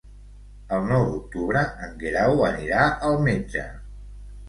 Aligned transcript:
El 0.77 0.87
nou 0.91 1.05
d'octubre 1.09 1.63
en 1.89 1.95
Guerau 2.01 2.43
anirà 2.51 2.91
al 3.11 3.25
metge. 3.31 3.73